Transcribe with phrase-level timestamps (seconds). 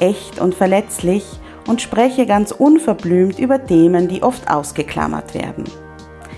[0.00, 1.24] echt und verletzlich
[1.66, 5.64] und spreche ganz unverblümt über Themen, die oft ausgeklammert werden.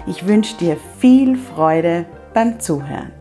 [0.06, 3.12] Ich wünsche dir viel Freude beim Zuhören.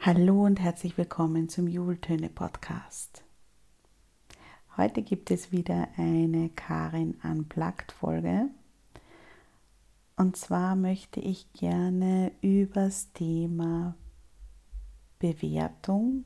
[0.00, 3.22] Hallo und herzlich willkommen zum Jultöne Podcast.
[4.76, 8.48] Heute gibt es wieder eine Karin Unplugged Folge.
[10.16, 13.94] Und zwar möchte ich gerne übers Thema
[15.20, 16.24] Bewertung,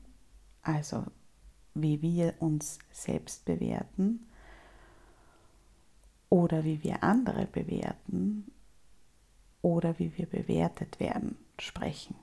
[0.63, 1.03] also
[1.75, 4.25] wie wir uns selbst bewerten
[6.29, 8.51] oder wie wir andere bewerten
[9.61, 12.15] oder wie wir bewertet werden, sprechen.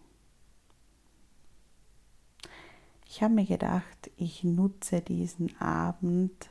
[3.07, 6.49] Ich habe mir gedacht, ich nutze diesen Abend.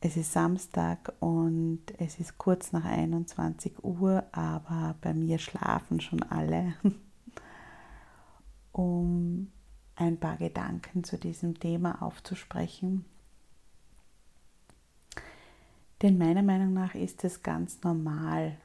[0.00, 6.22] Es ist Samstag und es ist kurz nach 21 Uhr, aber bei mir schlafen schon
[6.22, 6.74] alle.
[8.78, 9.50] um
[9.96, 13.04] ein paar Gedanken zu diesem Thema aufzusprechen.
[16.00, 18.56] Denn meiner Meinung nach ist es ganz normal,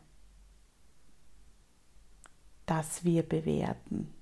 [2.68, 4.14] dass wir bewerten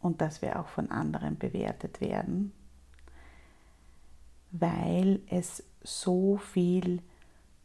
[0.00, 2.52] und dass wir auch von anderen bewertet werden,
[4.50, 7.02] weil es so viel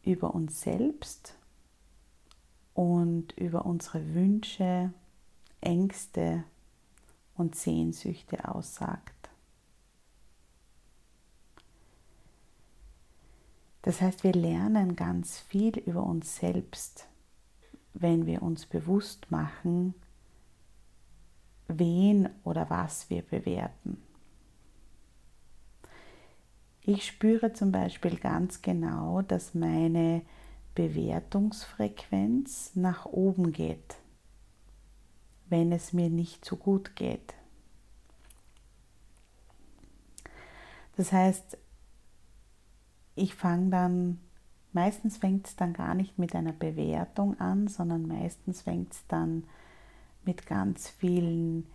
[0.02, 1.34] über uns selbst
[2.74, 4.92] und über unsere Wünsche,
[5.62, 6.44] Ängste,
[7.36, 9.12] und Sehnsüchte aussagt.
[13.82, 17.06] Das heißt, wir lernen ganz viel über uns selbst,
[17.94, 19.94] wenn wir uns bewusst machen,
[21.68, 24.02] wen oder was wir bewerten.
[26.82, 30.22] Ich spüre zum Beispiel ganz genau, dass meine
[30.74, 33.96] Bewertungsfrequenz nach oben geht
[35.48, 37.34] wenn es mir nicht so gut geht.
[40.96, 41.56] Das heißt,
[43.14, 44.20] ich fange dann,
[44.72, 49.44] meistens fängt es dann gar nicht mit einer Bewertung an, sondern meistens fängt es dann
[50.24, 51.66] mit ganz vielen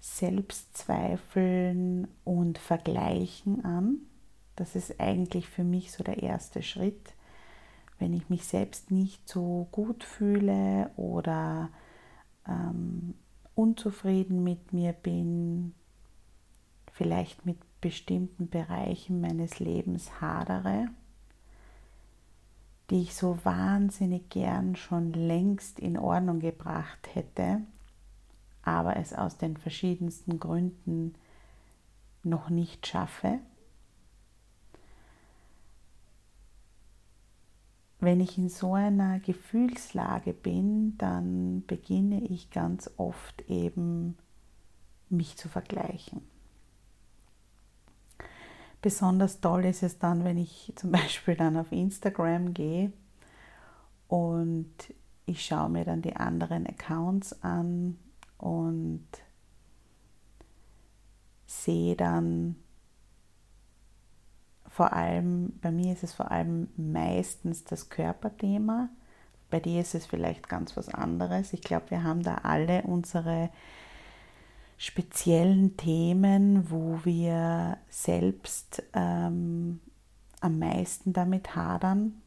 [0.00, 4.00] Selbstzweifeln und Vergleichen an.
[4.56, 7.14] Das ist eigentlich für mich so der erste Schritt.
[7.98, 11.70] Wenn ich mich selbst nicht so gut fühle oder
[12.48, 13.14] ähm,
[13.54, 15.74] unzufrieden mit mir bin,
[16.92, 20.88] vielleicht mit bestimmten Bereichen meines Lebens hadere,
[22.90, 27.60] die ich so wahnsinnig gern schon längst in Ordnung gebracht hätte,
[28.62, 31.14] aber es aus den verschiedensten Gründen
[32.22, 33.38] noch nicht schaffe.
[38.00, 44.16] Wenn ich in so einer Gefühlslage bin, dann beginne ich ganz oft eben
[45.08, 46.22] mich zu vergleichen.
[48.80, 52.92] Besonders toll ist es dann, wenn ich zum Beispiel dann auf Instagram gehe
[54.06, 54.72] und
[55.26, 57.98] ich schaue mir dann die anderen Accounts an
[58.38, 59.06] und
[61.46, 62.56] sehe dann,
[64.68, 68.90] vor allem, bei mir ist es vor allem meistens das Körperthema.
[69.50, 71.52] Bei dir ist es vielleicht ganz was anderes.
[71.52, 73.50] Ich glaube, wir haben da alle unsere
[74.76, 79.80] speziellen Themen, wo wir selbst ähm,
[80.40, 82.20] am meisten damit hadern.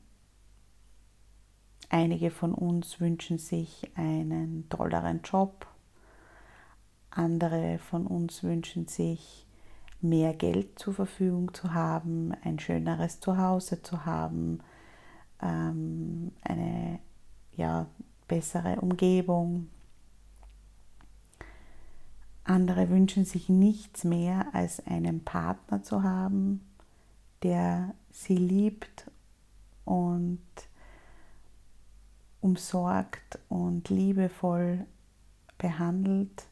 [1.90, 5.68] Einige von uns wünschen sich einen tolleren Job.
[7.10, 9.46] Andere von uns wünschen sich
[10.04, 14.60] mehr Geld zur Verfügung zu haben, ein schöneres Zuhause zu haben,
[15.42, 17.00] ähm, eine
[17.56, 17.88] ja,
[18.28, 19.70] bessere Umgebung.
[22.44, 26.62] Andere wünschen sich nichts mehr, als einen Partner zu haben,
[27.44, 29.10] der sie liebt
[29.86, 30.42] und
[32.42, 34.86] umsorgt und liebevoll
[35.58, 36.48] behandelt.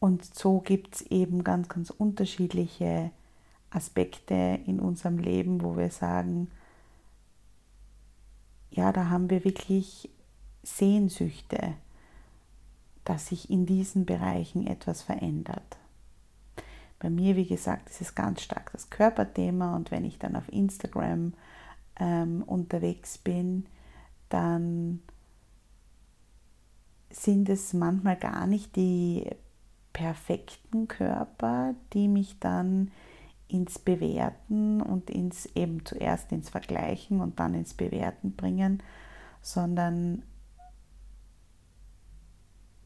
[0.00, 3.10] Und so gibt es eben ganz, ganz unterschiedliche
[3.68, 6.50] Aspekte in unserem Leben, wo wir sagen,
[8.70, 10.08] ja, da haben wir wirklich
[10.62, 11.74] Sehnsüchte,
[13.04, 15.78] dass sich in diesen Bereichen etwas verändert.
[16.98, 20.50] Bei mir, wie gesagt, ist es ganz stark das Körperthema und wenn ich dann auf
[20.52, 21.34] Instagram
[21.98, 23.66] ähm, unterwegs bin,
[24.28, 25.02] dann
[27.10, 29.28] sind es manchmal gar nicht die
[30.00, 32.90] perfekten Körper, die mich dann
[33.48, 38.82] ins Bewerten und ins eben zuerst ins Vergleichen und dann ins Bewerten bringen,
[39.42, 40.22] sondern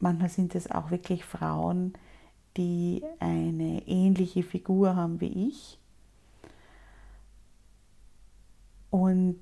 [0.01, 1.93] manchmal sind es auch wirklich Frauen,
[2.57, 5.79] die eine ähnliche Figur haben wie ich.
[8.89, 9.39] Und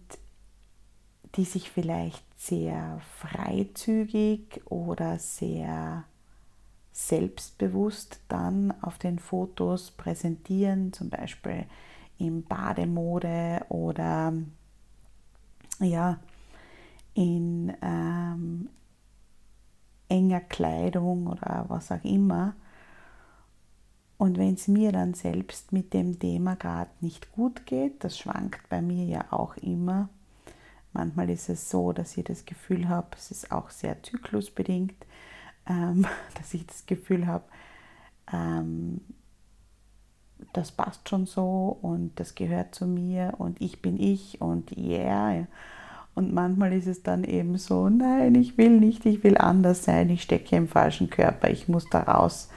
[1.36, 6.04] die sich vielleicht sehr freizügig oder sehr
[6.94, 11.66] selbstbewusst dann auf den Fotos präsentieren, zum Beispiel
[12.20, 14.34] in Bademode oder
[15.80, 16.20] ja,
[17.16, 18.70] in ähm,
[20.08, 22.56] enger Kleidung oder was auch immer.
[24.18, 28.70] Und wenn es mir dann selbst mit dem Thema gerade nicht gut geht, das schwankt
[28.70, 30.10] bei mir ja auch immer.
[30.94, 34.96] Manchmal ist es so, dass ich das Gefühl habe, es ist auch sehr zyklusbedingt,
[35.68, 36.06] ähm,
[36.38, 37.46] dass ich das Gefühl habe,
[38.32, 39.02] ähm,
[40.54, 45.48] das passt schon so und das gehört zu mir und ich bin ich und yeah.
[46.16, 50.10] Und manchmal ist es dann eben so, nein, ich will nicht, ich will anders sein,
[50.10, 52.50] ich stecke im falschen Körper, ich muss da raus.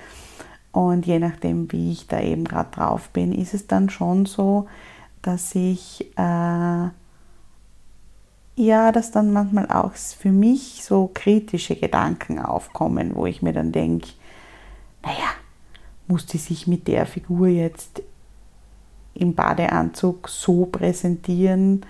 [0.73, 4.67] Und je nachdem, wie ich da eben gerade drauf bin, ist es dann schon so,
[5.23, 6.88] dass ich äh,
[8.56, 13.70] ja, dass dann manchmal auch für mich so kritische Gedanken aufkommen, wo ich mir dann
[13.70, 14.08] denke,
[15.03, 15.29] naja,
[16.08, 18.03] muss die sich mit der Figur jetzt
[19.12, 21.85] im Badeanzug so präsentieren?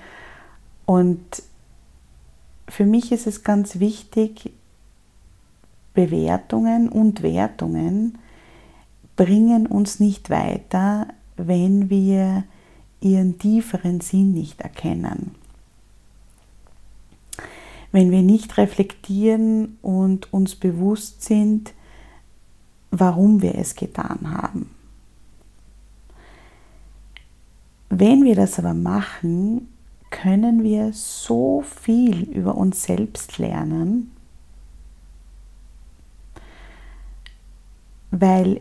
[0.86, 1.42] Und
[2.68, 4.52] für mich ist es ganz wichtig,
[5.94, 8.18] Bewertungen und Wertungen
[9.14, 12.42] bringen uns nicht weiter, wenn wir
[13.00, 15.36] ihren tieferen Sinn nicht erkennen
[17.96, 21.72] wenn wir nicht reflektieren und uns bewusst sind,
[22.90, 24.68] warum wir es getan haben.
[27.88, 29.68] Wenn wir das aber machen,
[30.10, 34.10] können wir so viel über uns selbst lernen,
[38.10, 38.60] weil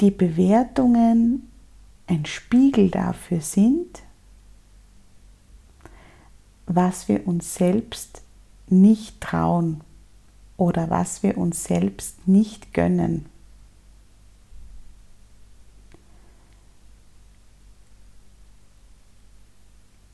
[0.00, 1.46] die Bewertungen
[2.06, 4.02] ein Spiegel dafür sind,
[6.66, 8.22] was wir uns selbst
[8.68, 9.82] nicht trauen
[10.56, 13.26] oder was wir uns selbst nicht gönnen.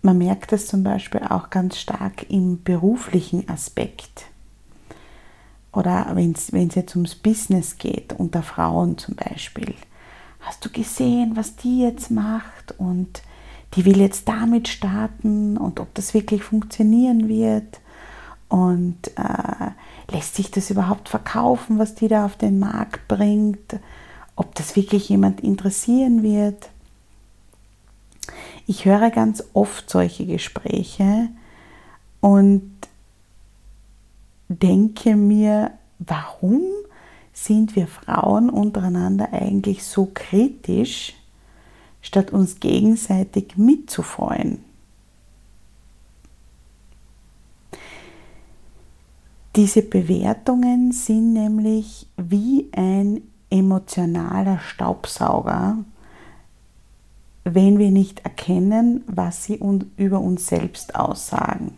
[0.04, 4.26] Man merkt das zum Beispiel auch ganz stark im beruflichen Aspekt.
[5.72, 9.74] Oder wenn es jetzt ums Business geht, unter Frauen zum Beispiel.
[10.40, 12.74] Hast du gesehen, was die jetzt macht?
[12.78, 13.22] Und
[13.74, 17.80] die will jetzt damit starten und ob das wirklich funktionieren wird.
[18.52, 19.70] Und äh,
[20.12, 23.80] lässt sich das überhaupt verkaufen, was die da auf den Markt bringt?
[24.36, 26.68] Ob das wirklich jemand interessieren wird?
[28.66, 31.30] Ich höre ganz oft solche Gespräche
[32.20, 32.70] und
[34.48, 36.60] denke mir, warum
[37.32, 41.14] sind wir Frauen untereinander eigentlich so kritisch,
[42.02, 44.62] statt uns gegenseitig mitzufreuen?
[49.54, 55.76] Diese Bewertungen sind nämlich wie ein emotionaler Staubsauger,
[57.44, 59.60] wenn wir nicht erkennen, was sie
[59.96, 61.76] über uns selbst aussagen.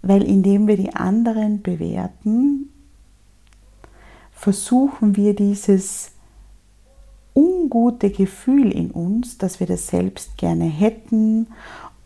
[0.00, 2.70] Weil indem wir die anderen bewerten,
[4.32, 6.12] versuchen wir dieses
[7.34, 11.48] ungute Gefühl in uns, dass wir das selbst gerne hätten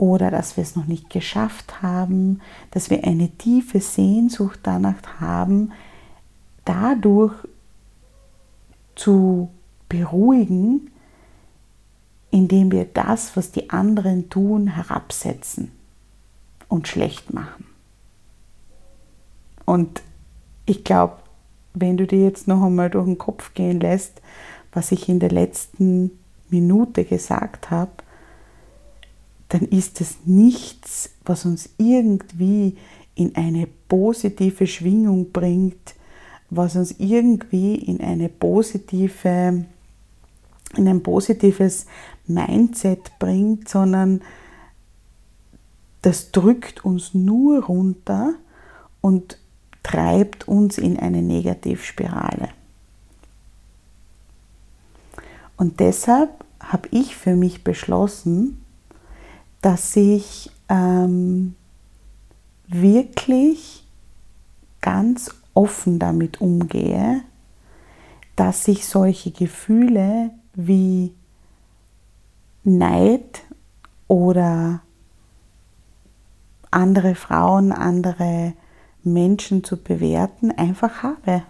[0.00, 2.40] oder dass wir es noch nicht geschafft haben,
[2.70, 5.72] dass wir eine tiefe Sehnsucht danach haben,
[6.64, 7.34] dadurch
[8.94, 9.50] zu
[9.90, 10.90] beruhigen,
[12.30, 15.70] indem wir das, was die anderen tun, herabsetzen
[16.68, 17.66] und schlecht machen.
[19.66, 20.00] Und
[20.64, 21.18] ich glaube,
[21.74, 24.22] wenn du dir jetzt noch einmal durch den Kopf gehen lässt,
[24.72, 26.12] was ich in der letzten
[26.48, 27.92] Minute gesagt habe,
[29.50, 32.76] dann ist es nichts, was uns irgendwie
[33.14, 35.94] in eine positive Schwingung bringt,
[36.48, 39.66] was uns irgendwie in eine positive
[40.76, 41.86] in ein positives
[42.28, 44.22] Mindset bringt, sondern
[46.02, 48.34] das drückt uns nur runter
[49.00, 49.36] und
[49.82, 52.50] treibt uns in eine Negativspirale.
[55.56, 58.64] Und deshalb habe ich für mich beschlossen,
[59.62, 61.54] dass ich ähm,
[62.66, 63.84] wirklich
[64.80, 67.22] ganz offen damit umgehe,
[68.36, 71.12] dass ich solche Gefühle wie
[72.64, 73.42] Neid
[74.08, 74.80] oder
[76.70, 78.54] andere Frauen, andere
[79.02, 81.42] Menschen zu bewerten, einfach habe.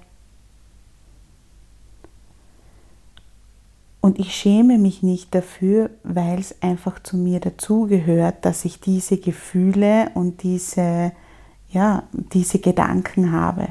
[4.01, 9.19] Und ich schäme mich nicht dafür, weil es einfach zu mir dazugehört, dass ich diese
[9.19, 11.13] Gefühle und diese,
[11.69, 13.69] ja, diese Gedanken habe.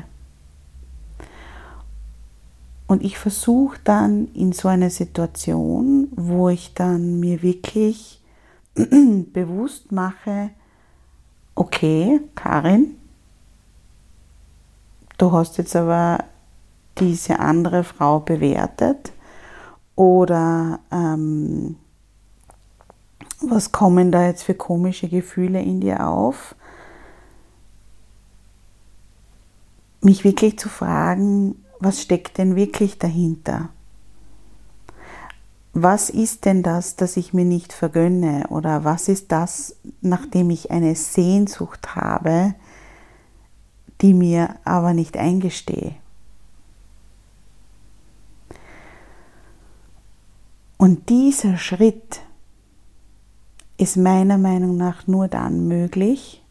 [2.86, 8.21] Und ich versuche dann in so einer Situation, wo ich dann mir wirklich
[8.75, 10.51] bewusst mache,
[11.55, 12.95] okay, Karin,
[15.17, 16.24] du hast jetzt aber
[17.00, 19.12] diese andere Frau bewertet
[20.00, 21.75] oder ähm,
[23.41, 26.56] was kommen da jetzt für komische Gefühle in dir auf?
[30.00, 33.72] Mich wirklich zu fragen, was steckt denn wirklich dahinter?
[35.74, 38.46] Was ist denn das, das ich mir nicht vergönne?
[38.48, 42.56] Oder was ist das, nachdem ich eine Sehnsucht habe,
[44.00, 45.96] die mir aber nicht eingestehe?
[50.81, 52.21] Und dieser Schritt
[53.77, 56.41] ist meiner Meinung nach nur dann möglich,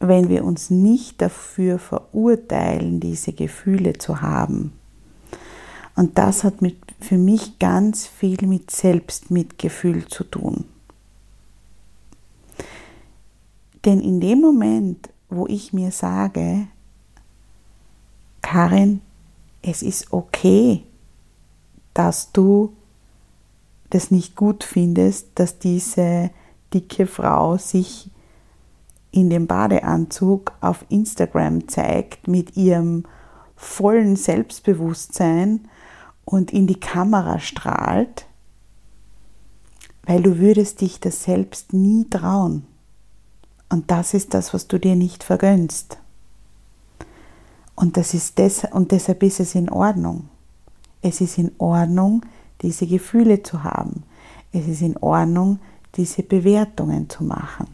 [0.00, 4.72] wenn wir uns nicht dafür verurteilen, diese Gefühle zu haben.
[5.96, 10.64] Und das hat mit, für mich ganz viel mit Selbstmitgefühl zu tun.
[13.84, 16.68] Denn in dem Moment, wo ich mir sage,
[18.40, 19.02] Karin,
[19.60, 20.84] es ist okay,
[21.96, 22.74] dass du
[23.88, 26.30] das nicht gut findest, dass diese
[26.74, 28.10] dicke Frau sich
[29.12, 33.04] in dem Badeanzug auf Instagram zeigt mit ihrem
[33.54, 35.68] vollen Selbstbewusstsein
[36.26, 38.26] und in die Kamera strahlt,
[40.04, 42.66] weil du würdest dich das selbst nie trauen.
[43.70, 45.96] Und das ist das, was du dir nicht vergönnst.
[47.74, 50.28] Und, das ist des und deshalb ist es in Ordnung.
[51.08, 52.22] Es ist in Ordnung,
[52.62, 54.02] diese Gefühle zu haben.
[54.52, 55.60] Es ist in Ordnung,
[55.94, 57.68] diese Bewertungen zu machen.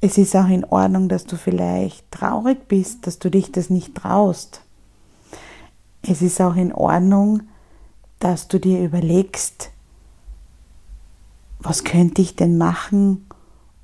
[0.00, 3.96] Es ist auch in Ordnung, dass du vielleicht traurig bist, dass du dich das nicht
[3.96, 4.60] traust.
[6.02, 7.42] Es ist auch in Ordnung,
[8.20, 9.70] dass du dir überlegst,
[11.58, 13.26] was könnte ich denn machen,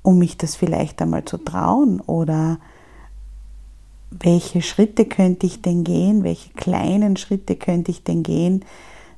[0.03, 2.59] um mich das vielleicht einmal zu trauen oder
[4.11, 8.65] welche Schritte könnte ich denn gehen, welche kleinen Schritte könnte ich denn gehen,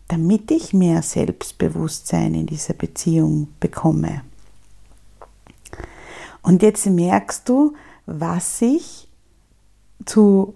[0.07, 4.23] damit ich mehr Selbstbewusstsein in dieser Beziehung bekomme.
[6.41, 7.73] Und jetzt merkst du,
[8.05, 9.07] was sich
[10.05, 10.55] zu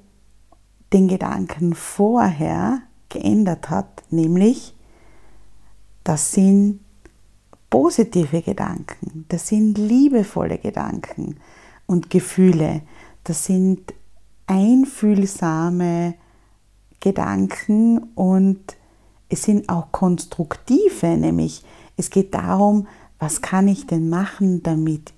[0.91, 4.73] den Gedanken vorher geändert hat, nämlich
[6.03, 6.81] das sind
[7.69, 11.37] positive Gedanken, das sind liebevolle Gedanken
[11.85, 12.81] und Gefühle,
[13.23, 13.93] das sind
[14.47, 16.15] einfühlsame
[16.99, 18.59] Gedanken und
[19.29, 21.63] es sind auch konstruktive, nämlich
[21.97, 22.87] es geht darum,
[23.19, 25.13] was kann ich denn machen, damit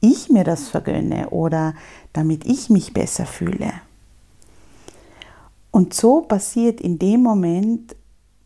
[0.00, 1.74] ich mir das vergönne oder
[2.12, 3.72] damit ich mich besser fühle.
[5.70, 7.96] Und so passiert in dem Moment,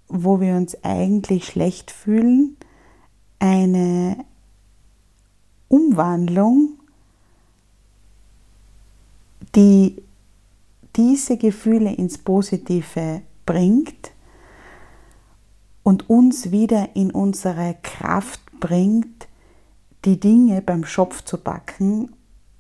[0.09, 2.57] wo wir uns eigentlich schlecht fühlen,
[3.39, 4.25] eine
[5.69, 6.79] Umwandlung
[9.55, 10.03] die
[10.97, 14.13] diese Gefühle ins Positive bringt
[15.83, 19.29] und uns wieder in unsere Kraft bringt,
[20.05, 22.15] die Dinge beim Schopf zu backen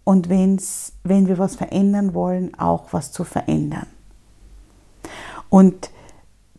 [0.04, 3.86] und wenn's, wenn wir was verändern wollen, auch was zu verändern.
[5.48, 5.90] Und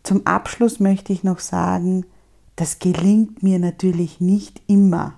[0.02, 2.06] zum Abschluss möchte ich noch sagen,
[2.56, 5.14] das gelingt mir natürlich nicht immer.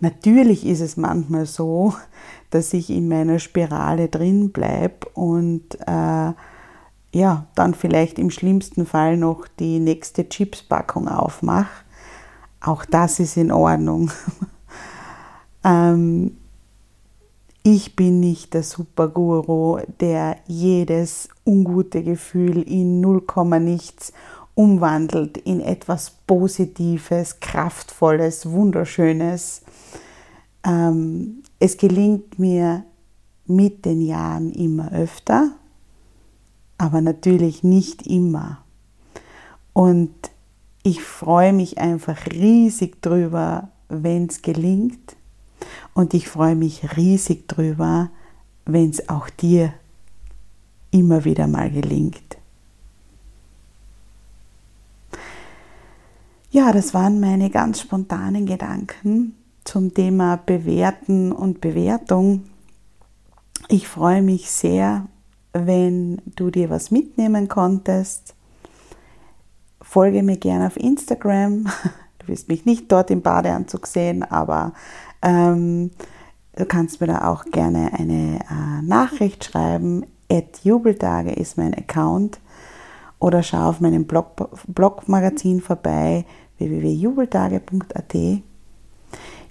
[0.00, 1.94] Natürlich ist es manchmal so,
[2.52, 6.32] dass ich in meiner Spirale drin bleibe und äh,
[7.14, 11.84] ja, dann vielleicht im schlimmsten Fall noch die nächste Chipspackung aufmache.
[12.60, 14.10] Auch das ist in Ordnung.
[15.64, 16.36] ähm,
[17.62, 23.22] ich bin nicht der Superguru, der jedes ungute Gefühl in 0,
[23.60, 24.12] nichts
[24.54, 29.62] umwandelt in etwas Positives, Kraftvolles, Wunderschönes.
[30.64, 32.84] Ähm, es gelingt mir
[33.46, 35.52] mit den Jahren immer öfter,
[36.78, 38.64] aber natürlich nicht immer.
[39.72, 40.12] Und
[40.82, 45.16] ich freue mich einfach riesig drüber, wenn es gelingt.
[45.94, 48.10] Und ich freue mich riesig drüber,
[48.64, 49.72] wenn es auch dir
[50.90, 52.36] immer wieder mal gelingt.
[56.50, 62.44] Ja, das waren meine ganz spontanen Gedanken zum Thema Bewerten und Bewertung.
[63.68, 65.06] Ich freue mich sehr,
[65.52, 68.34] wenn du dir was mitnehmen konntest.
[69.80, 71.66] Folge mir gerne auf Instagram.
[72.18, 74.74] Du wirst mich nicht dort im Badeanzug sehen, aber
[75.22, 75.90] ähm,
[76.54, 80.06] du kannst mir da auch gerne eine äh, Nachricht schreiben.
[80.30, 82.38] At Jubeltage ist mein Account.
[83.18, 86.24] Oder schau auf meinem Blog, Blogmagazin vorbei
[86.58, 88.42] www.jubeltage.at.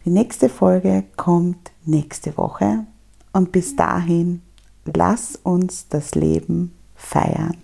[0.04, 2.86] Die nächste Folge kommt nächste Woche
[3.34, 4.42] und bis dahin
[4.86, 7.58] lass uns das Leben feiern.